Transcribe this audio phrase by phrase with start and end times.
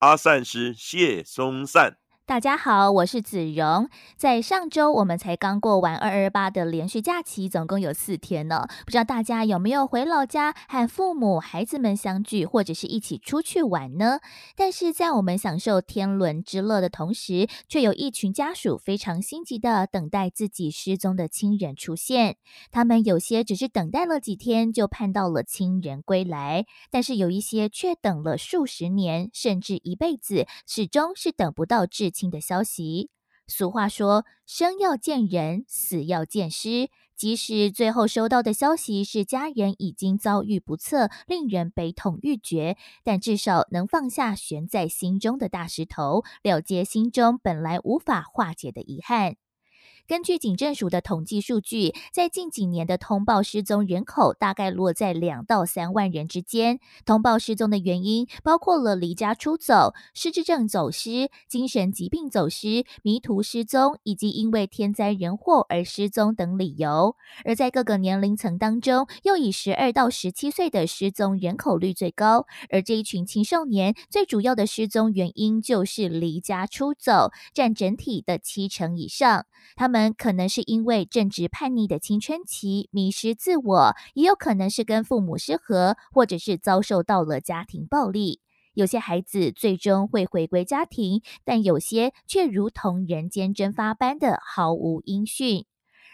[0.00, 1.98] 阿善师谢松散。
[2.30, 3.88] 大家好，我是子荣。
[4.16, 8.68] 在上周，我们才刚过完二二八的连续假期，总共有四天呢。
[8.84, 14.20] 不知道大家有没有回老家和父母、孩子们相聚，或者是一起出去玩呢？
[14.54, 22.36] 但是在我们享受天伦之乐的同时，却有一群家属非常心急的等待自己失踪的亲人出现。
[22.70, 32.12] 他们有些只是等待了几天，就盼到了亲人归来；但是有一些却等了数十年，甚至一辈子，始终是等不到至。
[32.28, 33.08] 的消息。
[33.46, 49.36] 俗话说：“生要见人，死要见尸。”即使最后收到的消息是家人已经遭遇不测，令人悲痛欲绝，但至少能放下悬在心中的大石头，了结心中本来无法化解的遗憾。
[50.10, 56.80] 根据警政署的统计数据，在近几年的通报失踪人口大概落在两到三万人之间。
[57.06, 67.14] 通报失踪的原因包括了离家出走、失智症走失、精神疾病走失、迷途失踪，以及因为天灾人祸而失踪等理由。
[67.44, 72.46] 而在各个年龄层当中，又以十二到十七岁的失踪人口率最高。
[72.70, 79.46] 而这一群青少年最主要的失踪原因就是离家出走，占整体的七成以上。
[79.76, 79.99] 他们。
[80.16, 88.40] 可能是因为正值叛逆的青春期，迷失自我；也有可能是跟父母失和，或者是遭受到了家庭暴力。
[88.72, 95.66] 有些孩子最终会回归家庭，但有些却如同人间蒸发般的毫无音讯。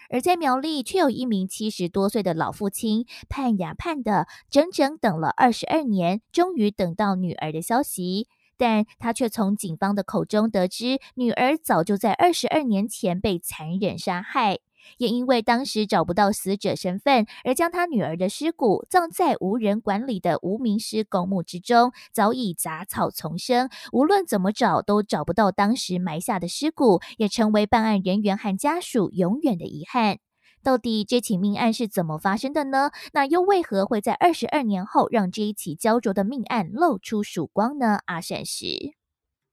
[0.09, 8.27] 而在苗栗，却有一名七十多岁的老父亲，盼呀盼的，整整等了二十二年，终于等到女儿的消息。
[8.57, 14.59] 但他却从警方的口中得知，女儿早就在二十二年前被残忍杀害，
[14.97, 30.19] 也因为当时找不到死者身份，而将他女儿的尸骨葬在无人管理的无名尸公墓之中，早已杂草丛生，无论怎么找都找不到当时埋下的尸骨，也成为办案人员和家属永远的遗憾。
[30.67, 32.91] 到底这起命案是怎么发生的呢？
[33.13, 37.99] 那又为何会在二十二年后让这一起焦灼的命案露出曙光呢？
[38.07, 38.93] 阿善师，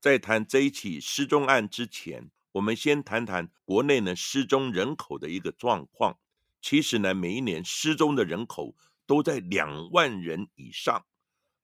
[0.01, 6.19] 在谈这一起失踪案之前，我们先谈谈国内呢失踪人口的一个状况。
[6.61, 8.75] 其实呢，每一年失踪的人口
[9.07, 11.05] 都在两万人以上，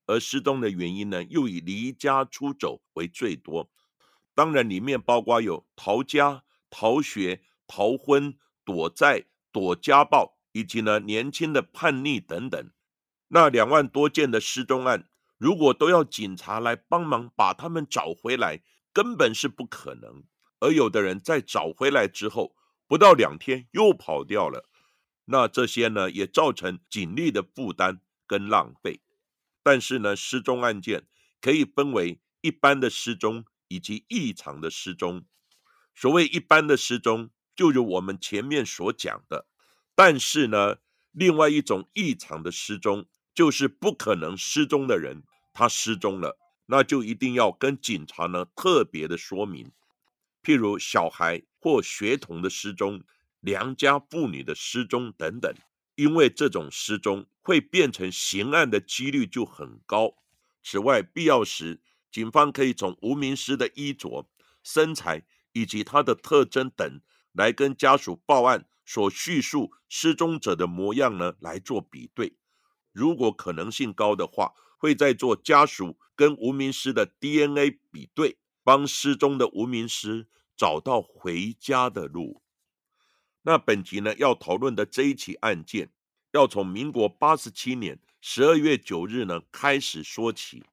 [0.07, 3.69] 而失踪的原因呢，又以离家出走为最多。
[4.33, 9.25] 当然，里面包括有逃家、逃学、逃婚、躲债。
[9.53, 12.71] 躲家暴，以及呢年轻的叛逆等等，
[13.29, 18.63] 那两万多件的失踪案，如果都要警察来帮忙把他们找回来，
[18.93, 20.25] 根本是不可能。
[20.61, 22.55] 而有的人在找回来之后，
[22.87, 24.69] 不到两天又跑掉了，
[25.25, 29.01] 那这些呢也造成警力的负担跟浪费。
[29.63, 31.07] 但是呢，失踪案件
[31.41, 35.25] 可以分为一般的失踪以及异常的失踪。
[35.95, 37.31] 所谓一般的失踪。
[37.61, 39.45] 就如我们前面所讲的，
[39.95, 40.79] 但是呢，
[41.13, 43.05] 另外一种异常的失踪，
[43.35, 49.71] 就是不可能失踪的人，他失踪了，那就一定要跟警察呢特别的说明。
[50.43, 53.03] 譬如小孩或学童的失踪，
[53.41, 55.55] 良家妇女的失踪等等，
[55.97, 60.15] 因为这种失踪会变成刑案的几率就很高。
[60.63, 64.27] 此外，必要时，警方可以从无名尸的衣着、
[64.63, 67.03] 身材以及他的特征等。
[67.33, 72.37] 来跟家属报案所叙述失踪者的模样呢来做比对，
[72.93, 82.43] 如果可能性高的话，会再做家属跟无名尸的 DNA 比对，帮失踪的无名尸找到回家的路。
[83.43, 85.93] 那本集呢要讨论的这一起案件，
[86.33, 90.65] 要从民国八十七年十二月九日呢开始说起，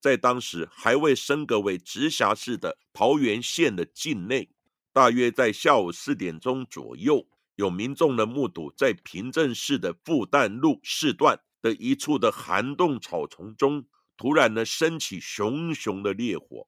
[0.00, 4.50] 在当时还未升格为直辖市的桃园县的境内。
[4.98, 7.24] 大约在下午四点钟左右，
[7.54, 13.86] 有民众的目睹，在平镇市的复旦路市段的一处的涵洞草丛中，
[14.16, 16.66] 突然呢升起熊熊的烈火，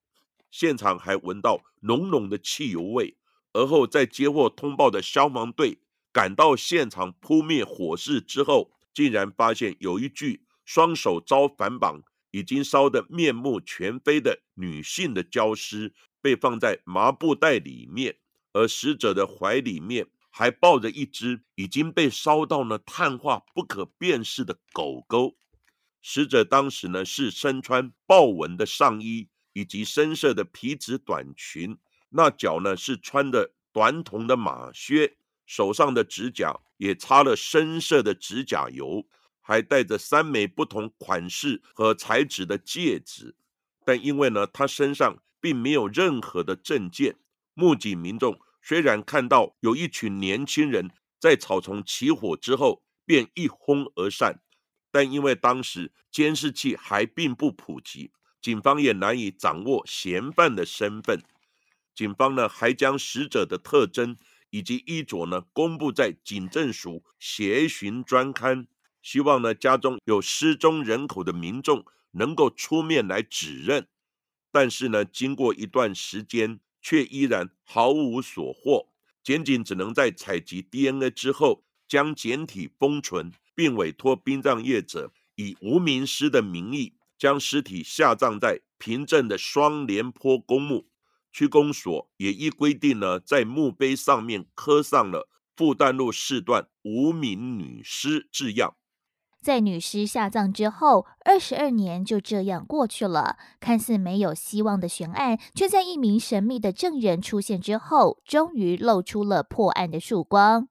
[0.48, 3.16] 现场还闻到浓浓的汽油味。
[3.52, 5.80] 而后在接获通报的消防队
[6.12, 12.00] 赶到现场扑灭火势之后，竟然发现有一具双手遭反绑、
[12.30, 15.92] 已经烧得面目全非的女性的焦尸。
[16.22, 18.18] 被放在麻布袋里面，
[18.52, 25.36] 而死者的怀里面还抱着一只已经被烧到呢碳化不可辨识的狗狗。
[26.02, 31.76] 死者当时呢是身穿豹纹的上衣以及深色的皮质短裙，
[32.08, 39.06] 那脚呢是穿的短筒的马靴，手上的指甲也擦了深色的指甲油，
[39.40, 43.36] 还戴着三枚不同款式和材质的戒指。
[43.84, 47.16] 但因为呢他身上并没有任何的证件，
[47.60, 54.40] 目击民众虽然看到有一群年轻人在草丛起火之后便一哄而散。
[54.90, 58.10] 但因为当时监视器还并不普及，
[58.40, 61.22] 警方也难以掌握嫌犯的身份。
[61.94, 64.16] 警方呢还将死者的特征
[64.48, 68.66] 以及衣着呢公布在警政署协寻专刊，
[69.02, 73.86] 希望呢家中有失踪人口的民众能够出面来指认。
[74.50, 78.88] 但是呢经过一段时间，却依然毫无所获。
[79.22, 83.32] 检警只能在采集 DNA 之后，将简体封存。
[83.52, 90.88] 并委托殡葬业者以无名尸的名义，将尸体下葬在平镇的双连坡公墓。
[91.30, 98.76] 区公所也依规定呢，在墓碑上面刻上了复旦路四段无名女尸字样。
[99.40, 103.38] 在女尸下葬之后，二十二年就这样过去了。
[103.58, 110.68] 看似没有希望的悬案，却在一名神秘的证人出现之后，终于露出了破案的曙光。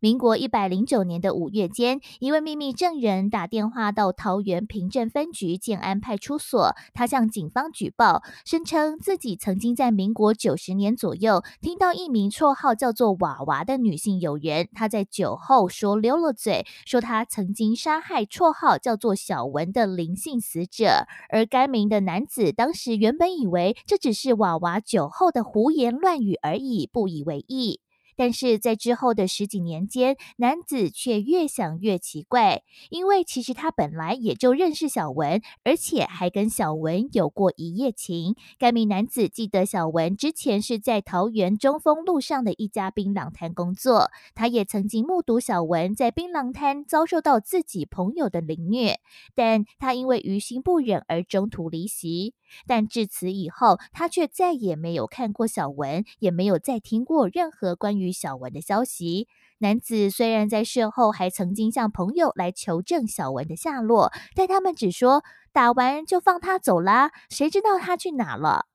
[0.00, 27.80] 民国一百零九年的五月间，一位秘密证人打电话到桃园平镇分局建安派出所，他向警方举报，声称自己曾经在民国九十年左右听到一名绰号叫做“娃娃”的女性友人，她在酒后说溜了嘴，说她曾经杀害绰号叫做“小文”的林姓死者，而该名的男子当时原本以为这只是娃娃酒后的胡言乱语而已，不以为意。
[28.18, 38.34] 但是在之后的十几年间，男子却越想越奇怪，因为其实他本来也就认识小文，而且还跟小文有过一夜情。
[38.58, 48.98] 该名男子记得小文之前是在桃园中丰路上的一家槟榔摊工作，他也曾经目睹小文在槟榔摊遭受到自己朋友的凌虐，
[49.36, 52.34] 但他因为于心不忍而中途离席。
[52.66, 59.28] 但至此以后，他却再也没有看过小文，也没有再听过任何关于小文的消息。
[59.60, 68.66] 男子虽然在事后还曾经向朋友来求证小文的下落，但他们只说打完就放他走啦，谁知道他去哪了？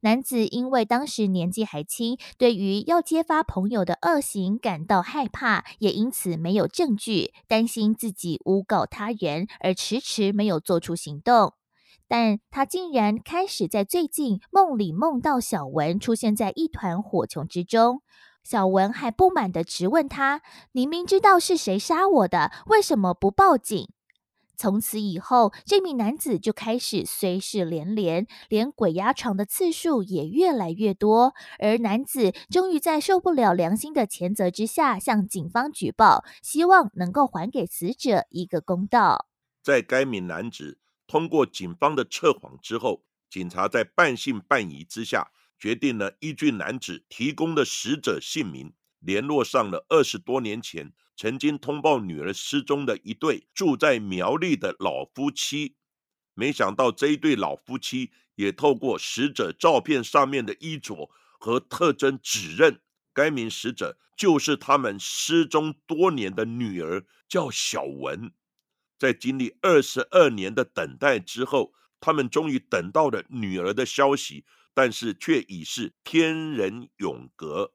[0.00, 11.54] 男子因为当时年纪还轻，对于要揭发朋友的恶行感到害怕，也因此没有证据，担心自己诬告他人，而迟迟没有做出行动。
[12.06, 18.02] 但他竟然开始在最近梦里梦到小文出现在一团火球之中，
[18.42, 20.42] 小文还不满的质问他
[20.72, 23.88] ：“你明知道是谁杀我的，为什么不报警？”
[24.56, 31.34] 从此以后，这名男子就开始虽事连连，连鬼压床的次数也越来越多。
[31.58, 39.26] 而男子终于在受不了良心的谴责之下，向警方举报，希望能够还给死者一个公道。
[39.60, 40.78] 在该名男子。
[41.06, 55.76] 通过警方的测谎之后，警察在半信半疑之下，决定了依据男子提供的死者姓名，联络上了二十多年前曾经通报女儿失踪的一对住在苗栗的老夫妻。
[56.34, 62.80] 没想到这一对老夫妻也透过死者照片上面的衣着和特征，指认
[63.12, 68.32] 该名死者就是他们失踪多年的女儿，叫小文。
[68.98, 77.72] 在经历二十二年的等待之后，他们终于等到了女儿的消息，但是却已是天人永隔。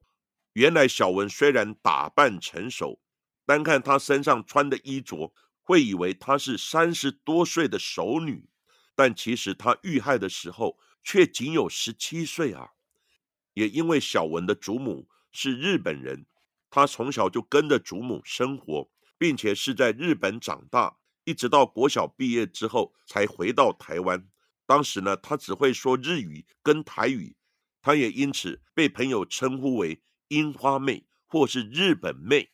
[0.53, 3.01] 原来小文虽然打扮成熟，
[3.45, 8.49] 单看她身上穿的衣着，会以为她是三十多岁的熟女，
[8.95, 12.71] 但其实她遇害的时候却仅有十七岁啊！
[13.53, 16.25] 也因为小文的祖母是日本人，
[16.69, 20.98] 她从小就跟着祖母生活，并且是在日本长大。
[21.29, 24.27] 一直到国小毕业之后才回到台湾。
[24.65, 27.35] 当时呢，他只会说日语跟台语，
[27.83, 32.49] 他也因此被朋友称呼为“樱花妹”或是“日本妹”。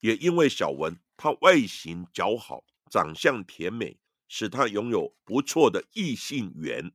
[0.00, 6.90] 也因为小文，她外形姣好，长相甜美，使她拥有不错的异性缘。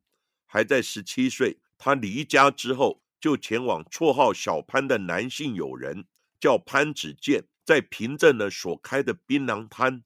[0.45, 6.05] 还在十七岁，她离家之后，就前往绰号小潘的男性友人，
[6.41, 10.03] 叫潘子健，在平镇呢所开的槟榔摊。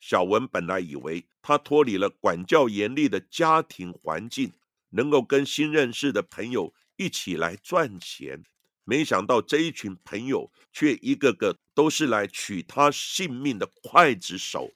[0.00, 4.52] 小文本来以为他脱离了管教严厉的家庭环境，
[4.90, 8.44] 能够跟新认识的朋友一起来赚钱。
[8.84, 14.70] 没想到这一群朋友却一个个都是来取他性命的刽子手。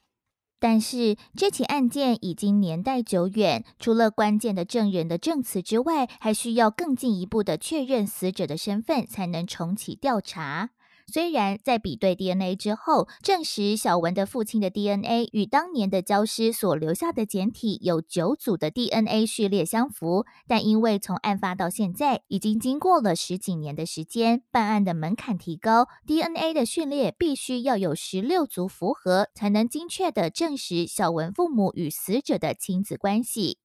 [0.58, 10.70] 但是这起案件已经年代久远，除了关键的证人的证词之外，还需要更进一步的确认死者的身份，才能重启调查。
[11.06, 33.61] 虽然在比对 DNA 之后，证实小文的父亲的 DNA 与当年的焦尸所留下的简体有九组的 DNA 序列相符，但因为从案发到现在已经经过了十几年的时间，办案的门槛提高，DNA 的序列必须要有十六组符合，才能精确的证实小文父母与死者的亲子关系。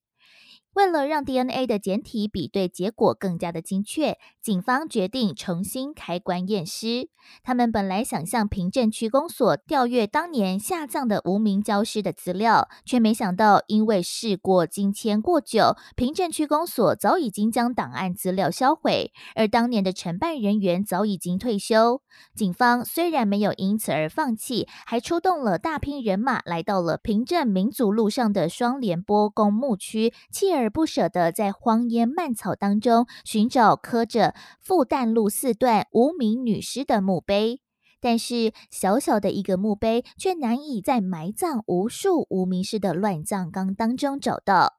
[0.77, 7.09] 为了让 DNA 的简体比对结果更加的精确，警方决定重新开棺验尸。
[7.43, 22.03] 他们本来想向平镇区公所调阅当年下葬的无名焦尸的资料，却没想到因为事过境迁过久，平镇区公所早已经将档案资料销毁，而当年的承办人员早已经退休。
[22.35, 37.61] 警方虽然没有因此而放弃，还出动了大批人马来到了平镇民族路上的双连波公墓区，弃而而不舍得在荒烟蔓草当中寻找刻着“复旦路四段无名女尸”的墓碑，
[38.01, 44.73] 但是小小的一个墓碑却难以在埋葬无数无名尸的乱葬岗当中找到。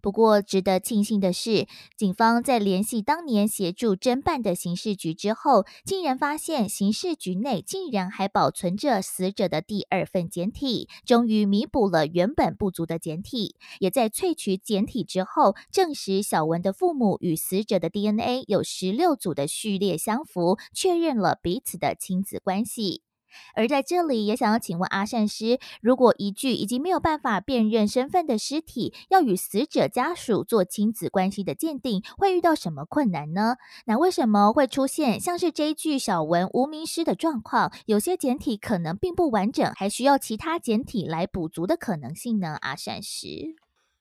[0.00, 1.66] 不过，值得庆幸的是，
[1.96, 13.56] 警方在联系当年协助侦办的刑事局之后，竟然发现刑事局内竟然还保存着死者的第二份简体，终于弥补了原本不足的简体。
[13.80, 23.05] 也在萃取简体之后，证实小文的父母与死者的 DNA 有十六组的序列相符，确认了彼此的亲子关系。
[23.54, 33.56] 而在这里，也想要请问阿善师，如果一具已经没有办法辨认身份的尸体，要与死者家属做亲子关系的鉴定，会遇到什么困难呢？
[33.86, 37.72] 那为什么会出现像是这一具小文无名尸的状况？
[37.86, 42.56] 有些简体可能并不完整，还需要其他简体来补足的可能性呢？
[42.60, 43.56] 阿善师，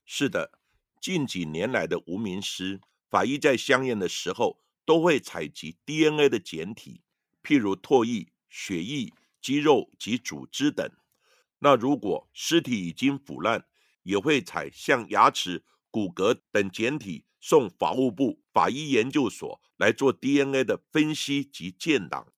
[0.06, 0.52] 是的，
[1.02, 2.80] 近几年来的无名尸，
[3.10, 7.02] 法医在相验的时候都会采集 DNA 的简体，
[7.44, 9.12] 譬如唾液、血液。
[9.42, 10.90] 肌肉及组织等。
[11.60, 13.68] 那如果尸体已经腐烂，
[14.02, 22.34] 也会采像牙齿、骨骼等简体送法务部法医研究所来做 DNA 的分析及建档。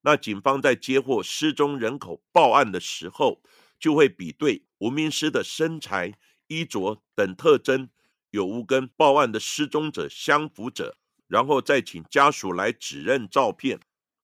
[0.00, 3.40] 那警方在接获失踪人口报案的时候，
[3.78, 7.88] 就会比对无名尸的身材、衣着等特征
[8.30, 10.98] 有无跟报案的失踪者相符者，
[11.28, 13.78] 然后再请家属来指认照片。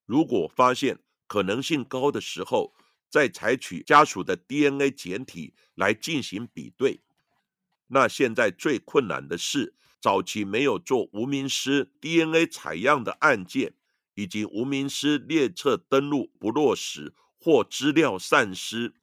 [0.05, 2.75] 如果发现，可能性高的时候，
[3.09, 7.01] 再采取家属的 DNA 检体来进行比对。
[7.89, 13.75] 那现在最困难的是，早期没有做无名尸 DNA 采样的案件，
[14.15, 18.95] 以及无名尸列册登录不落实或资料散失，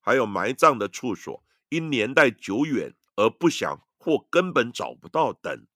[0.00, 5.66] 还有埋葬的处所因年代久远而不详或根本找不到等。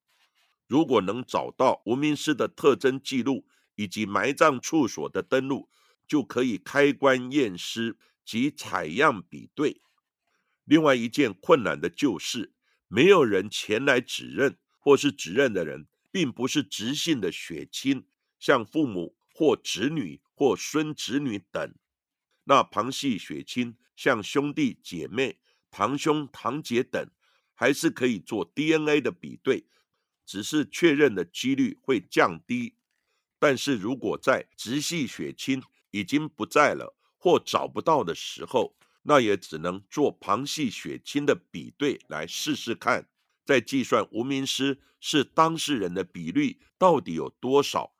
[0.68, 5.68] 如果能找到无名尸的特征记录以及埋葬处所的登录，
[6.12, 9.80] 就可以开棺验尸及采样比对。
[10.66, 12.52] 另外一件困难的就是，
[12.86, 18.04] 没有人前来指认，或是指认的人并不是直系的血亲，
[18.38, 21.74] 像父母或子女或孙子女等。
[22.44, 25.38] 那旁系血亲，像兄弟姐妹、
[25.70, 27.08] 堂兄堂姐等，
[27.54, 29.64] 还是可以做 DNA 的比对，
[30.26, 32.74] 只是确认的几率会降低。
[33.38, 35.62] 但是如果在直系血亲，
[35.92, 43.08] 已经不在了或找不到的时候，那也只能做旁系血亲的比对来试试看，
[43.44, 47.94] 再计算无名尸是当事人的比率到底有多少。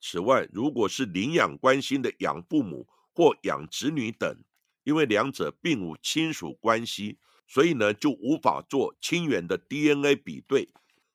[0.00, 4.42] 此外，如果是领养关系的养父母或养子女等，
[4.84, 10.70] 因为两者并无亲属关系，所以呢就无法做亲缘的 DNA 比对，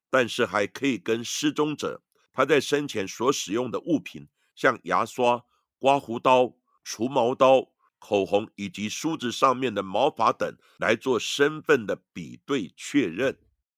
[0.09, 2.01] 但是还可以跟失踪者
[2.31, 5.43] 他在生前所使用的物品，像牙刷。
[5.79, 6.53] 刮胡刀、
[6.83, 7.69] 除毛刀、
[7.99, 13.37] 口红以及梳子上面的毛发等来做身份的比对确认。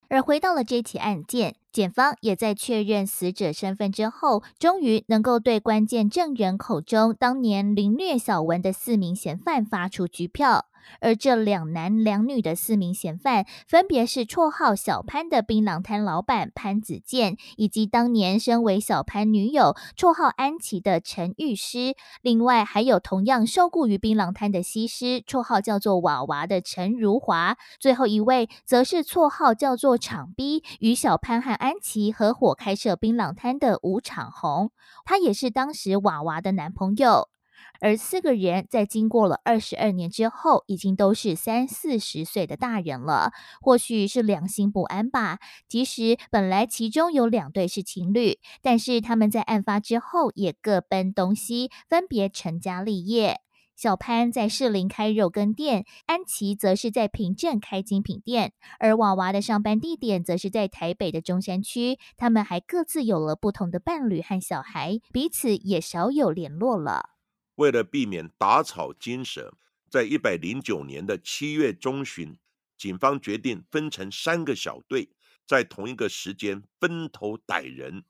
[0.10, 10.66] 而回到了这起案件，检方也在确认死者身份之后，终于能够对关键证人口中当年凌虐小文的四名嫌犯发出拘票。
[11.02, 21.96] 而这两男两女的四名嫌犯，分别是绰号小潘的槟榔摊老板潘子健，以及当年身为小潘女友、绰号安琪的陈玉师。
[22.22, 27.58] 另外还有同样受雇于槟榔摊的西施，绰号叫做娃娃的陈如华。
[27.80, 34.72] 最后一位则是绰号叫做场逼，与小潘和安琪合伙开设槟榔摊的吴长红，
[35.04, 37.30] 他也是当时娃娃的男朋友。
[37.82, 43.34] 而四个人在经过了二十二年之后，已经都是三四十岁的大人了。
[43.62, 45.40] 或许是良心不安吧。
[45.68, 53.42] 即使本来其中有两对是情侣，但是他们在案发之后也各奔东西，分别成家立业。
[53.80, 61.98] 小潘在士林开肉羹店，安琪则是在平镇开精品店，而娃娃的上班地点则是在台北的中山区。
[62.18, 67.12] 他们还各自有了不同的伴侣和小孩，彼此也少有联络了。
[67.56, 69.56] 为了避免打草惊蛇，
[69.90, 72.38] 在一百零九年的七月中旬，
[72.78, 75.08] 警方决定分成三个小队，
[75.48, 78.04] 在同一个时间分头逮人。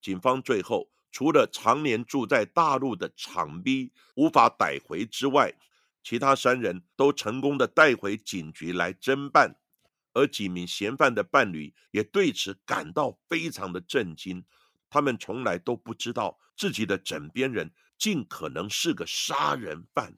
[0.00, 5.54] 警方最后除了常年住在大陆的场逼无法逮回之外，
[6.02, 9.56] 其他三人都成功的带回警局来侦办，
[10.12, 14.44] 而几名嫌犯的伴侣也对此感到非常的震惊。
[14.88, 17.72] 他们从来都不知道自己的枕边人。
[18.00, 20.16] 尽可能是个杀人犯。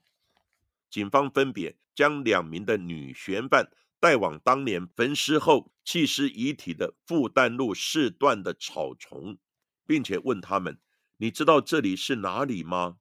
[0.89, 3.69] 警方分别将两名的女嫌犯
[3.99, 9.37] 带往当年焚尸后弃尸遗体的复旦路四段的草丛，
[9.85, 10.79] 并且问他们
[11.17, 12.97] ：“你知道这里是哪里吗？”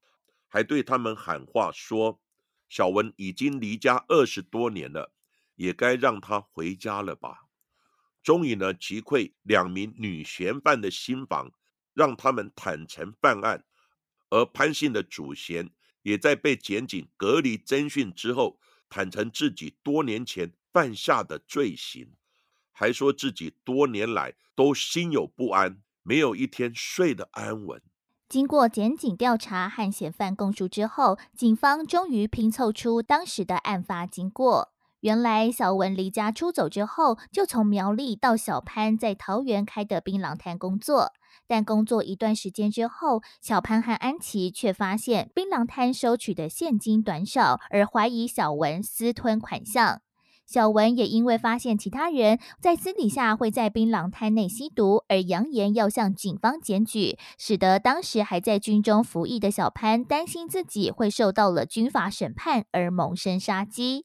[0.48, 2.20] 还对他们喊话说
[2.68, 5.12] ：“小文已经离家二十多年了，
[5.54, 7.46] 也该让他回家了吧。”
[8.22, 11.50] 终于呢，击溃两名女嫌犯的心防，
[11.92, 13.64] 让他们坦诚犯案。
[14.30, 15.70] 而潘姓的主嫌
[16.02, 22.14] 也在被检警隔离侦讯之后，坦诚自己多年前犯下的罪行，
[22.72, 27.80] 还说自己多年来都心有不安，没有一天睡得安稳。
[28.28, 34.72] 经过检警调查和嫌犯供述之后，警方终于拼凑出当时的案发经过。
[35.00, 41.12] 原来小文离家出走之后，就从苗栗到小潘在桃园开的槟榔摊工作。
[41.48, 50.02] 但工作一段时间之后，小潘和安琪却发现槟榔摊收取的现金短少，而怀疑小文私吞款项。
[50.46, 64.04] 小文也因为发现其他人在私底下会在槟榔摊内吸毒，而扬言要向警方检举，使得当时还在军中服役的小潘担心自己会受到了军法审判，而萌生杀机。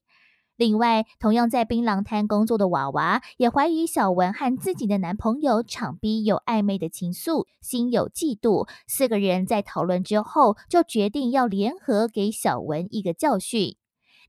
[0.56, 8.68] 另外，同样在槟榔摊工作的娃娃也怀疑小文和自己的男朋友场逼有暧昧的情愫，心有嫉妒。
[8.88, 13.76] 四个人在讨论之后，就决定要联合给小文一个教训。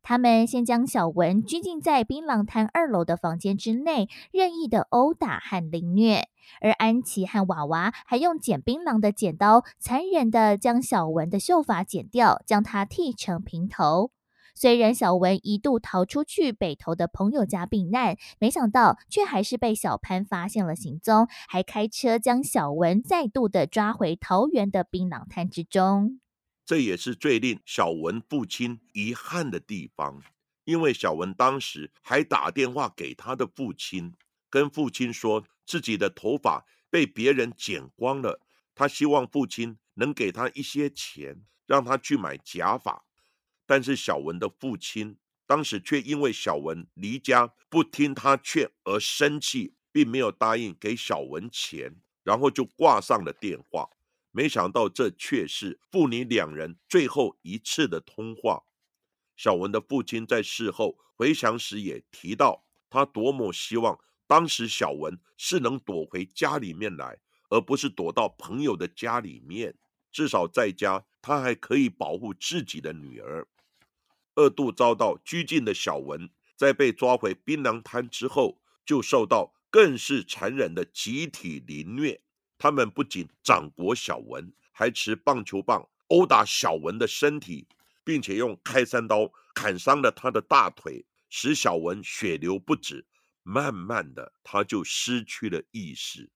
[0.02, 6.28] 他们先将小文拘禁在槟榔摊二楼的房间之内，任意的殴打和凌虐。
[6.60, 14.10] 而安琪和娃娃还用剪槟榔的剪刀，残忍的将小文的秀发剪掉，将他剃成平头。
[14.54, 26.18] 虽然小文一度逃出去北投的朋友家避难，没想到却还是被小潘发现了行踪，还开车将小文再度的抓回桃园的槟榔摊之中。
[26.68, 30.22] 这也是最令小文父亲遗憾的地方，
[30.64, 34.12] 因为小文当时还打电话给他的父亲，
[34.50, 38.42] 跟父亲说自己的头发被别人剪光了，
[38.74, 43.02] 他希望父亲能给他一些钱，让他去买假发。
[43.64, 53.88] 但是小文的父亲当时却因为小文离家不听他劝而生气，并没有答应给小文钱，然后就挂上了电话。
[54.38, 58.62] 没想到这却是父女两人最后一次的通话。
[59.36, 63.98] 小文的父亲在事后回想时也提到，他多么希望
[64.28, 67.18] 当时小文是能躲回家里面来，
[67.50, 69.76] 而不是躲到朋友的家里面，
[70.12, 73.48] 至少在家他还可以保护自己的女儿。
[74.36, 82.20] 二度遭到拘禁的小文，在被抓回槟榔摊之后，就受到更是残忍的集体凌虐。
[82.58, 87.66] 他们不仅掌掴小文，还持棒球棒殴打小文的身体，
[88.04, 93.06] 并且用开山刀砍伤了他的大腿，使小文血流不止。
[93.44, 96.28] 慢慢的，他就失去了意识。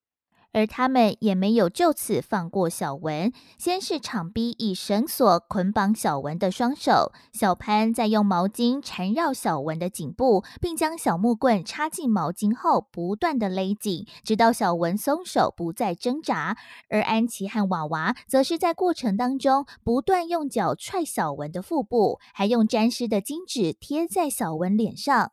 [0.53, 16.55] 而他们也没有就此放过小文，先是场逼以绳索捆绑小文的双手，小潘再用毛巾缠绕小文的颈部，并将小木棍插进毛巾后，不断的勒紧，直到小文松手不再挣扎。
[16.89, 25.31] 而安琪和娃娃则是在过程当中不断用脚踹小文的腹部，还用沾湿的金纸贴在小文脸上。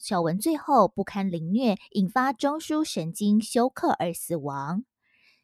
[0.00, 4.84] 小文最后不堪凌虐，引发中枢神经休克而死亡。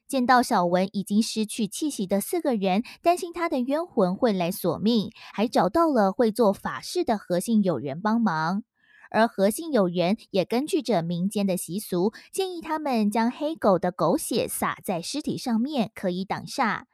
[0.08, 8.62] 见到小文已经失去气息的四个人，担心他的冤魂会来索命，还找到了会做法事的何姓友人帮忙。
[9.10, 16.84] 而何姓友人也根据着民间的习俗，建议他们将黑狗的狗血洒在尸体上面，可以挡煞。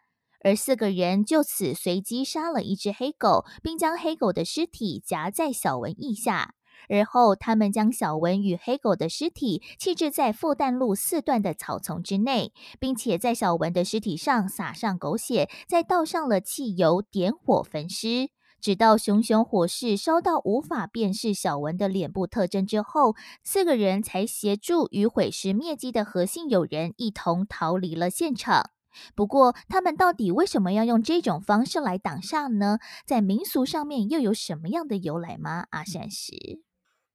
[0.41, 6.57] 而四个人就此随机杀了一只黑狗，并将黑狗的尸体夹在小文腋下。
[6.89, 18.31] 而后，他们将小文与黑狗的尸体弃置在复旦路四段的草丛之内，并且在小文的尸体上撒上狗血，再倒上了汽油，点火焚尸。
[18.61, 28.71] 直到熊熊火势烧到无法辨识小文的脸部特征之后，四个人才协助与毁尸灭迹的何姓友人一同逃离了现场。
[29.17, 32.79] 不过，他们到底为什么要用这种方式来挡煞呢？
[33.05, 35.67] 在民俗上面又有什么样的由来吗？
[35.71, 36.61] 阿善石，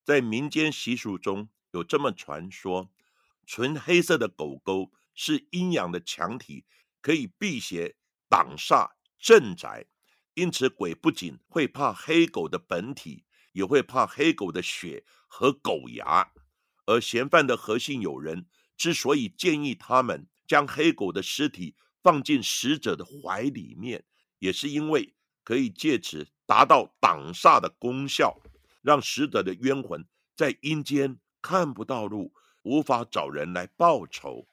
[0.08, 2.90] 在民间习俗中有这么传说：
[3.46, 6.64] 纯黑色的狗狗是阴阳的强体，
[7.02, 7.98] 可以辟邪、
[8.30, 9.88] 挡煞、镇宅。
[10.36, 16.32] 因此，鬼不仅会怕黑狗的本体，也会怕黑狗的血和狗牙。
[16.86, 24.06] 而嫌犯的核心友人之所以建议他们将黑狗的尸体放进死者的怀里面，
[24.40, 28.42] 也是因为可以借此达到挡煞的功效，
[28.88, 32.32] 让死者的冤魂在阴间看不到路，
[32.64, 34.48] 无法找人来报仇。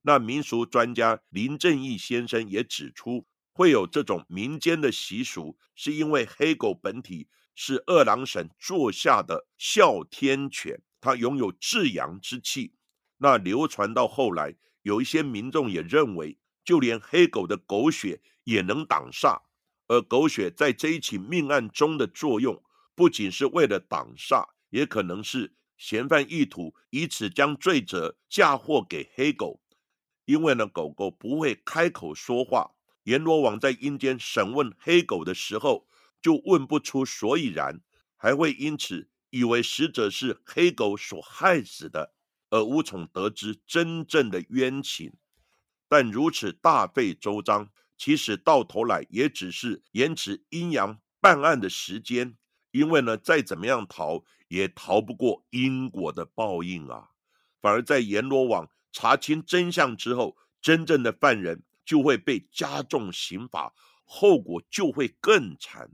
[0.00, 3.26] 那民俗专家林正义先生也指出。
[3.52, 12.74] 会有这种民间的习俗，是因为黑狗本体是二郎神座下的哮天犬，它拥有至阳之气。
[13.18, 19.42] 那流传到后来，有一些民众也认为，就连黑狗的狗血也能挡煞。
[19.86, 22.60] 而狗血在这一起命案中的作用，
[22.94, 29.60] 不仅是为了挡煞，也可能是嫌犯意图以此将罪责嫁祸给黑狗。
[30.24, 32.74] 因为呢，狗狗不会开口说话。
[33.02, 35.86] 阎罗王在阴间审问黑狗的时候，
[36.22, 37.82] 就问不出所以然，
[38.16, 42.14] 还会因此以为死者是黑狗所害死的，
[42.48, 45.12] 而无从得知真正的冤情。
[45.86, 52.38] 但如此大费周章，其实到头来也只是延迟阴阳办案的时间。
[52.74, 57.08] 因为呢，再怎么样逃，也逃不过因果的报应啊！
[57.62, 61.62] 反而在阎罗王查清真相之后，真正的犯人。
[61.86, 65.90] 就会被加重刑罚，后果就会更惨。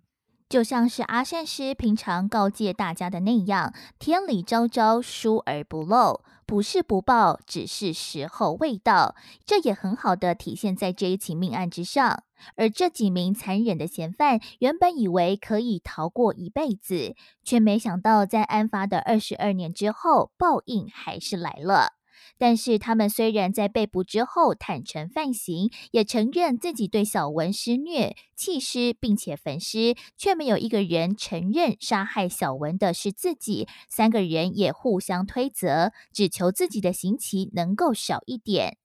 [0.51, 9.15] 就像是阿善师平常告诫大家的那样：“天理昭昭，疏而不漏，不是不报，只是时候未到。”
[9.47, 12.25] 这也很好的体现在这一起命案之上。
[12.57, 22.00] 而这几名残忍的嫌犯，原本以为可以逃过一辈子，却没想到在案发的二十二年之后，报应还是来了。
[22.39, 33.69] 但是他们虽然在被捕之后坦诚犯行，也承认自己对小文施虐、弃尸，并且焚尸，却没有一个人承认杀害小文的是自己。
[33.89, 38.80] 三个人也互相推责，只求自己的刑期能够少一点。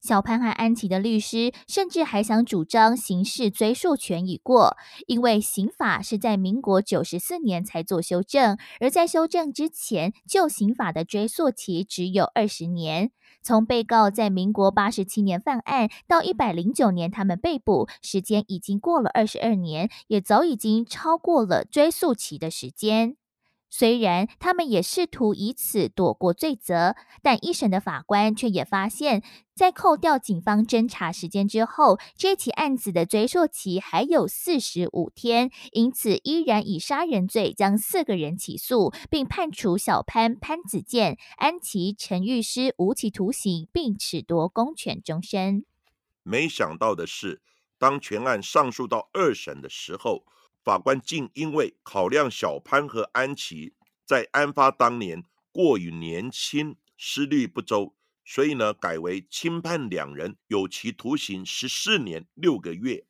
[0.00, 13.10] 小潘和安琪的律师甚至还想主张刑事追诉权已过，因为刑法是在民国九十四年才做修正，而在修正之前，旧刑法的追诉期只有二十年。
[13.42, 23.16] 从被告在民国八十七年犯案到一百零九年他们被捕，时间已经过了二十二年，也早已经超过了追诉期的时间。
[23.70, 29.22] 虽然他们也试图以此躲过罪责，但一审的法官却也发现，
[29.54, 45.64] 在扣掉警方侦查时间之后，这起案子的追诉期还有四十五天，因此依然以杀人罪将四个人起诉，并判处小潘、潘子健、安琪、陈玉师无期徒刑，并褫夺公权终身。
[46.24, 47.40] 没想到的是，
[47.78, 50.24] 当全案上诉到二审的时候。
[50.62, 57.94] 法官竟因为考量小潘和安琪在案发当年过于年轻，思虑不周，
[58.24, 63.06] 所以呢，改为轻判两人有期徒刑十四年六个月。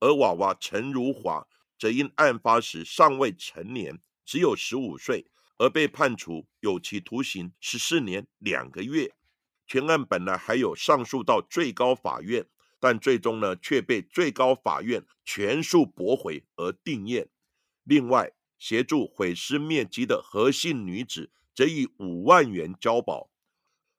[0.00, 1.46] 而娃娃陈如华
[1.78, 5.26] 则因案发时尚未成年，只有十五岁，
[5.58, 9.12] 而被判处有期徒刑十四年两个月。
[9.66, 12.46] 全案本来还有上诉到最高法院。
[12.84, 17.30] 但最终呢，却被最高法院全数驳回而定验。
[17.82, 23.30] 另外，协助毁尸灭迹的何姓女子则以五万元交保，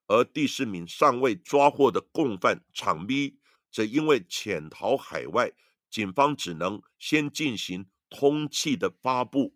[0.05, 3.39] 而第四名尚未抓获的共犯场逼，
[3.71, 5.51] 则因为潜逃海外，
[5.89, 9.55] 警方只能先进行通缉的发布。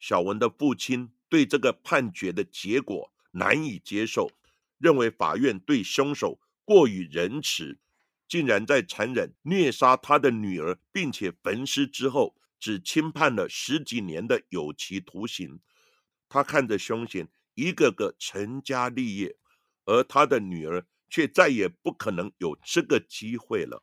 [0.00, 4.28] 小文的父亲对这个判决的结果难以接受，
[4.78, 7.78] 认为法院对凶手过于仁慈。
[8.30, 15.58] 竟然在残忍虐杀他的女儿，并且焚尸之后，只轻判了十几年的有期徒刑。
[16.28, 19.36] 他看着凶险一个个成家立业，
[19.84, 23.82] 而他的女儿却再也不可能有这个机会了。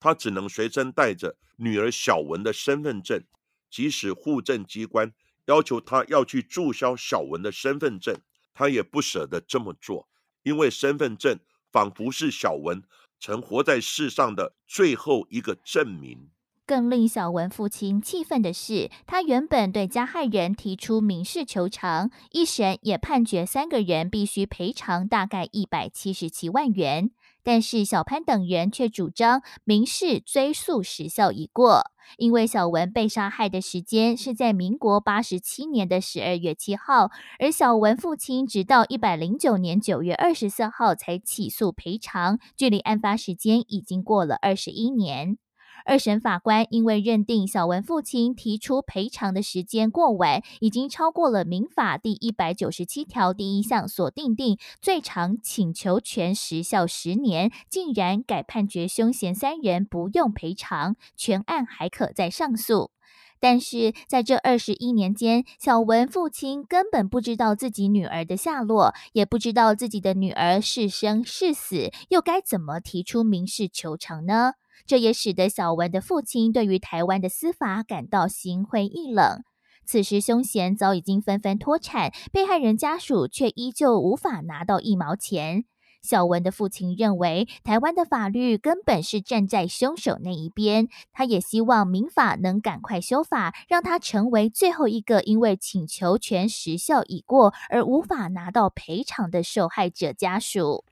[0.00, 3.22] 他只能随身带着女儿小文的身份证，
[3.68, 5.12] 即使户政机关
[5.44, 8.18] 要求他要去注销小文的身份证，
[8.54, 10.08] 他也不舍得这么做，
[10.42, 11.38] 因为身份证
[11.70, 12.82] 仿佛是小文
[13.24, 16.28] 曾活在世上的最后一个证明。
[16.66, 27.12] 更令小文父亲气愤的是，他原本对加害人提出民事求偿，一审也判决三个人必须赔偿大概一百七十七万元。
[27.44, 45.36] 但是小潘等人却主张民事追诉时效已过，因为小文被杀害的时间是在民国八十七年的十二月七号，而小文父亲直到一百零九年九月二十四号才起诉赔偿，距离案发时间已经过了二十一年。
[45.86, 62.90] 二审法官因为认定小文父亲提出赔偿的时间过晚，已经超过了民法第一百九十七条第一项所定定最长请求权时效十年，竟然改判决凶嫌三人不用赔偿，全案还可再上诉。
[63.38, 74.54] 但是在这二十一年间，小文父亲根本不知道自己女儿的下落，也不知道自己的女儿是生是死，又该怎么提出民事求偿呢？
[74.86, 79.42] 这也使得小文的父亲对于台湾的司法感到心灰意冷。
[79.86, 85.66] 此时，凶嫌早已经纷纷脱产，被害人家属却依旧无法拿到一毛钱。
[86.00, 90.88] 小文的父亲认为，台湾的法律根本是站在凶手那一边。
[91.12, 100.84] 他也希望民法能赶快修法，让他成为最后一个因为请求权时效已过而无法拿到赔偿的受害者家属。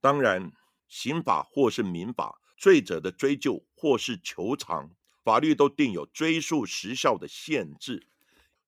[0.00, 0.52] 当然，
[0.88, 2.38] 刑法或是民法。
[2.56, 4.90] 罪者的追究或是求偿，
[5.22, 8.06] 法律都定有追诉时效的限制。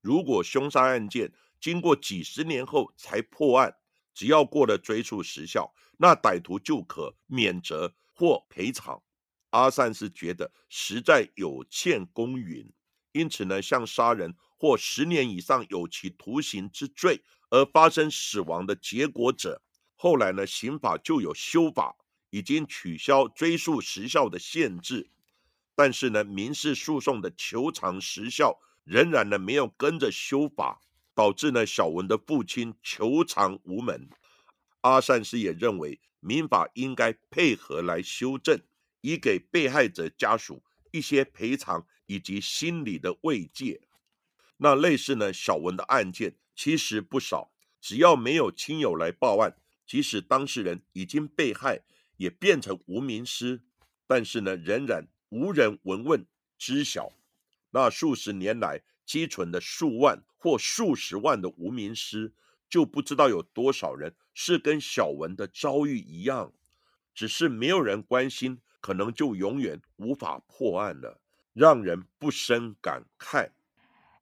[0.00, 3.74] 如果凶杀案件经过几十年后才破案，
[4.14, 9.02] 只要过了追诉时效，那歹徒就可免责或赔偿。
[9.50, 12.70] 阿善是觉得实在有欠公允，
[13.12, 19.62] 因此呢，像杀人或十年以上有期徒刑之罪而发生死亡的结果者，
[19.94, 21.96] 后来呢，刑法就有修法。
[22.30, 25.08] 已经取消追诉时效的限制，
[25.74, 30.80] 但是呢，民事诉讼的求偿时效仍然呢没有跟着修法，
[31.14, 34.08] 导致呢小文的父亲求偿无门。
[34.82, 38.60] 阿善师也认为，民法应该配合来修正，
[39.00, 43.80] 以给被害者家属一些赔偿以及心理的慰藉。
[44.58, 51.82] 那类似呢小文的案件其实不少，只要没有亲友来报案，即使当事人已经被害。
[52.18, 53.62] 也变成无名尸，
[54.06, 56.26] 但是呢，仍然无人闻问
[56.58, 57.10] 知晓。
[57.70, 62.32] 那数十年来积存的数万或数十万的无名尸，
[62.68, 66.52] 就不知道有多少人是跟小文的遭遇一样，
[67.14, 71.20] 只是没有人关心，可能就永远无法破案了，
[71.52, 73.50] 让人不胜感慨。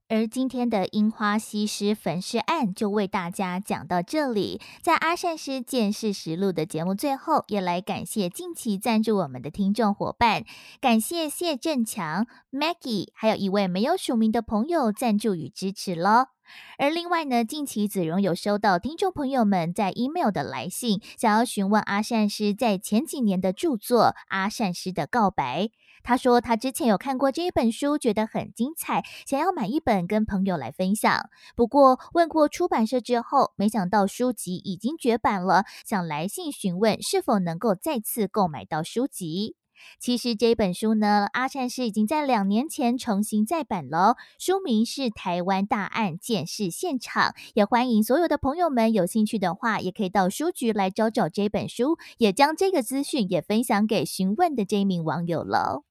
[0.08, 4.60] 而今天的樱花西施焚尸案就为大家讲到这里。
[4.80, 10.44] 在阿善师见识实录的节目最后，也来感谢近期赞助我们的听众伙伴，
[10.80, 16.35] 感谢谢振强、Maggie，还有一位没有署名的朋友赞助与支持喽。
[16.78, 25.64] 而另外呢，近期子荣有收到听众朋友们在 email 的来信，想要询问阿善师在前几年的著作《阿善师的告白》。
[26.02, 31.28] 他说他之前有看过这一本书，觉得很精彩，想要买一本跟朋友来分享。
[31.56, 39.56] 不过问过出版社之后，没想到书籍已经绝版了，想来信询问是否能够再次购买到书籍。
[39.98, 47.32] 其实这本书呢，阿善师已经在两年前重新再版了，书名是《台湾大案件事现场》。
[47.54, 55.84] 也欢迎所有的朋友们有兴趣的话，也可以到书局来找找这本书，也将这个资讯也分享给询问的这一名网友了。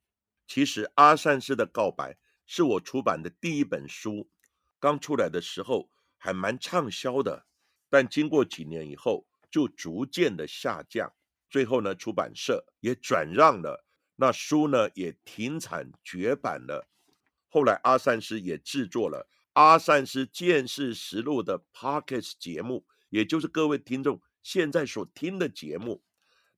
[0.48, 4.30] 其实，阿善师的告白是我出版的第一本书，
[4.80, 7.46] 刚出来的时候还蛮畅销的，
[7.90, 11.14] 但经过几年以后就逐渐的下降，
[11.56, 13.86] 最后呢，出版社也转让了，
[14.18, 16.86] 那书呢也停产绝版了。
[17.48, 26.04] 后来，阿善师也制作了《阿善师见识实录》的 Podcast 节目，也就是各位听众现在所听的节目。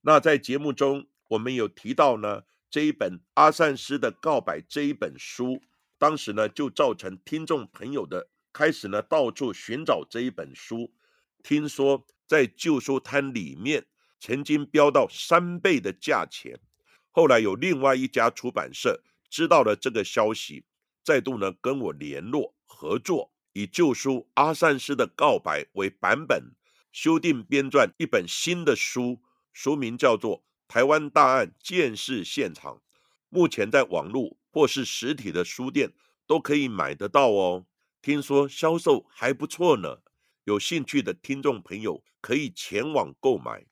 [0.00, 2.42] 那在节目中，我们有提到呢。
[2.68, 5.62] 这一本阿善师的告白这一本书，
[5.96, 10.92] 当时呢就造成听众朋友的开始呢到处寻找这一本书，
[11.44, 13.86] 听说在旧书摊里面
[14.20, 16.60] 曾经飙到三倍的价钱，
[17.10, 20.64] 后来有另外一家出版社知道了这个消息，
[21.02, 26.52] 再度呢跟我联络合作，以旧书阿善师的告白为版本，
[26.92, 32.74] 修订编撰一本新的书，书名叫做《台湾大案鉴识现场》。
[33.28, 35.92] 目前在网络或是实体的书店
[36.26, 37.66] 都可以买得到哦。
[38.00, 39.98] 听说销售还不错呢，
[40.44, 43.66] 有兴趣的听众朋友可以前往购买。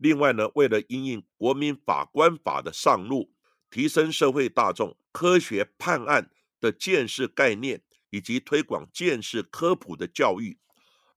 [0.00, 3.34] 另外呢，为了应应国民法官法的上路，
[3.70, 10.58] 提升社会大众科学判案的见识概念，以及推广见识科普的教育，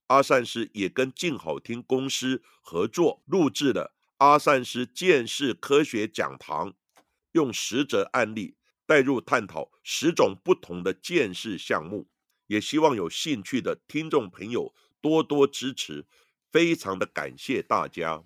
[0.07, 6.73] 阿善师也跟静好听公司合作录制了阿善师见识科学讲堂，
[7.31, 12.09] 用实则案例带入探讨十种不同的见识项目，
[12.47, 16.05] 也希望有兴趣的听众朋友多多支持，
[16.51, 18.25] 非常的感谢大家。